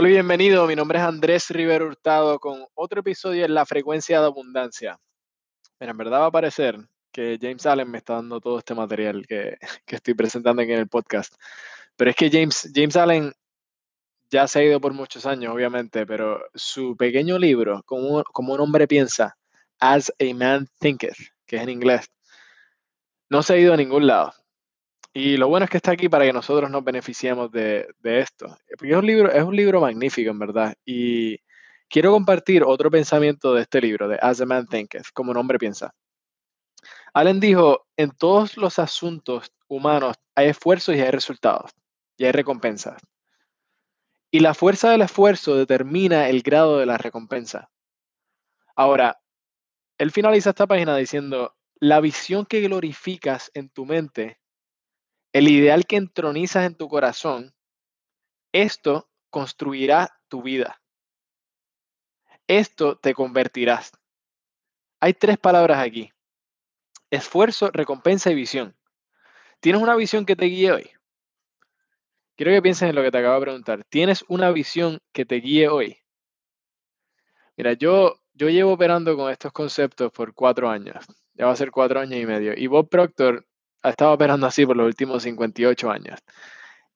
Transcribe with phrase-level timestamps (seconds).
[0.00, 0.66] Hola y bienvenido.
[0.66, 4.98] Mi nombre es Andrés Rivero Hurtado con otro episodio en La Frecuencia de Abundancia.
[5.78, 6.78] Mira, en verdad va a parecer
[7.12, 10.78] que James Allen me está dando todo este material que, que, estoy presentando aquí en
[10.78, 11.34] el podcast.
[11.96, 13.34] Pero es que James, James Allen
[14.30, 18.60] ya se ha ido por muchos años, obviamente, pero su pequeño libro, como, como un
[18.60, 19.36] hombre piensa,
[19.80, 22.10] As a Man Thinketh, que es en inglés,
[23.28, 24.32] no se ha ido a ningún lado.
[25.12, 28.56] Y lo bueno es que está aquí para que nosotros nos beneficiemos de, esto.
[28.78, 30.74] Porque es un, libro, es un libro magnífico, en verdad.
[30.84, 31.38] Y
[31.88, 35.58] quiero compartir otro pensamiento de este libro, de As a Man Thinketh, como un hombre
[35.58, 35.92] piensa.
[37.12, 41.72] Allen dijo, en todos los asuntos humanos hay esfuerzos y hay resultados,
[42.16, 43.02] y hay recompensas.
[44.30, 47.68] Y la fuerza del esfuerzo determina el grado de la recompensa.
[48.76, 49.20] Ahora,
[49.98, 54.38] él finaliza esta página diciendo, la visión que glorificas en tu mente
[55.32, 57.54] el ideal que entronizas en tu corazón,
[58.52, 60.82] esto construirá tu vida.
[62.48, 63.92] Esto te convertirás.
[64.98, 66.10] Hay tres palabras aquí.
[67.10, 68.76] Esfuerzo, recompensa y visión.
[69.60, 70.90] ¿Tienes una visión que te guíe hoy?
[72.36, 73.84] Quiero que pienses en lo que te acabo de preguntar.
[73.88, 75.98] ¿Tienes una visión que te guíe hoy?
[77.56, 81.04] Mira, yo, yo llevo operando con estos conceptos por cuatro años.
[81.34, 82.54] Ya va a ser cuatro años y medio.
[82.56, 83.46] Y Bob Proctor
[83.82, 86.20] ha estado operando así por los últimos 58 años.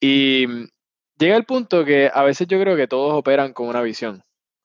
[0.00, 0.46] Y
[1.18, 4.22] llega el punto que a veces yo creo que todos operan con una visión.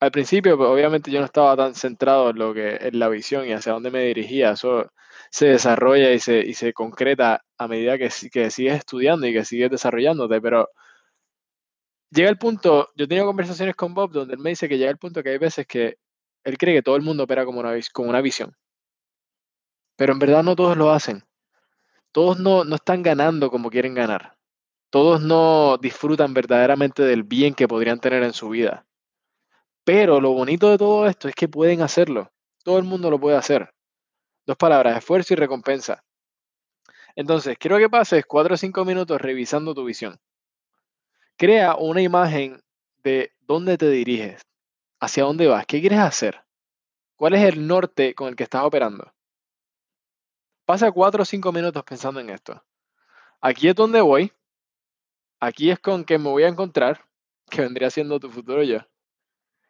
[0.00, 3.46] Al principio, pues, obviamente yo no estaba tan centrado en lo que en la visión
[3.46, 4.52] y hacia dónde me dirigía.
[4.52, 4.90] Eso
[5.30, 9.44] se desarrolla y se, y se concreta a medida que, que sigues estudiando y que
[9.44, 10.40] sigues desarrollándote.
[10.40, 10.68] Pero
[12.10, 14.90] llega el punto, yo he tenido conversaciones con Bob donde él me dice que llega
[14.90, 15.96] el punto que hay veces que
[16.44, 18.54] él cree que todo el mundo opera como una, con una visión.
[19.96, 21.24] Pero en verdad no todos lo hacen
[22.14, 24.36] todos no, están ganando como quieren ganar.
[24.90, 28.86] Todos no disfrutan verdaderamente del bien que podrían tener en su vida.
[29.82, 32.30] Pero lo bonito de todo esto es que pueden hacerlo.
[32.62, 33.74] Todo el mundo lo puede hacer.
[34.46, 36.04] Dos palabras, esfuerzo y recompensa.
[37.16, 40.16] Entonces, quiero que pases cuatro o cinco minutos revisando tu visión.
[41.36, 42.62] Crea una imagen
[43.02, 44.40] de dónde te diriges,
[45.00, 46.44] hacia dónde vas, qué quieres hacer,
[47.16, 49.13] cuál es el norte con el que estás operando.
[50.64, 52.62] Pasa cuatro o cinco minutos pensando en esto.
[53.40, 54.32] Aquí es donde voy.
[55.40, 57.04] Aquí es con que me voy a encontrar,
[57.50, 58.78] que vendría siendo tu futuro yo.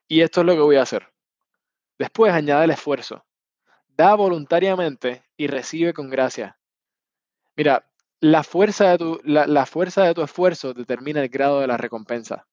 [0.07, 1.13] Y esto es lo que voy a hacer.
[1.99, 3.25] Después añade el esfuerzo.
[3.89, 6.59] Da voluntariamente y recibe con gracia.
[7.57, 7.89] Mira,
[8.21, 12.47] la fuerza de tu, la fuerza de tu esfuerzo determina el grado de la recompensa.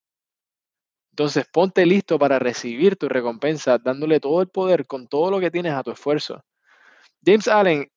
[1.11, 5.51] Entonces, ponte listo para recibir tu recompensa, dándole todo el poder con todo lo que
[5.51, 6.43] tienes a tu esfuerzo.
[7.25, 7.91] James Allen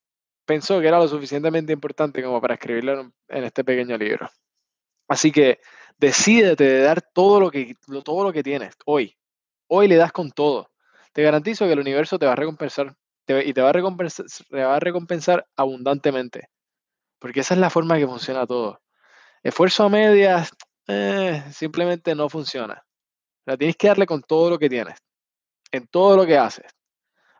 [0.44, 4.28] pensó que era lo suficientemente importante como para escribirlo en, este pequeño libro.
[5.09, 5.60] Así que
[5.99, 7.75] decídete de dar todo lo que,
[8.05, 9.16] todo lo que tienes hoy.
[9.69, 10.71] Hoy le das con todo.
[11.12, 12.97] Te garantizo que el universo te va a recompensar
[13.27, 16.49] y te va a recompensar, va a recompensar abundantemente.
[17.19, 18.81] Porque esa es la forma que funciona todo.
[19.43, 20.50] Esfuerzo a medias
[20.87, 22.84] eh, simplemente no funciona.
[23.44, 24.99] Pero tienes que darle con todo lo que tienes,
[25.71, 26.66] en todo lo que haces.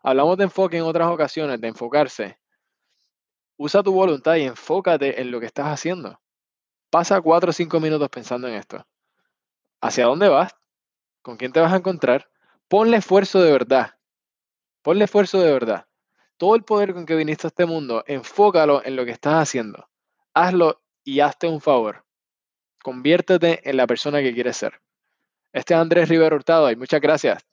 [0.03, 2.39] Hablamos de enfoque en otras ocasiones, de enfocarse.
[3.57, 6.21] Usa tu voluntad y enfócate en lo que estás haciendo.
[6.91, 8.87] Pasa cuatro o cinco minutos pensando en esto.
[9.81, 10.55] ¿Hacia dónde vas?
[11.23, 12.31] ¿Con quién te vas a encontrar?
[12.69, 13.95] Ponle esfuerzo de verdad.
[14.83, 15.87] Ponle esfuerzo de verdad.
[16.37, 19.89] Todo el poder con que viniste a este mundo, enfócalo en lo que estás haciendo.
[20.35, 22.05] Hazlo y hazte un favor.
[22.83, 24.81] Conviértete en la persona que quieres ser.
[25.53, 27.47] Este es Andrés Rivero Hurtado y muchas gracias.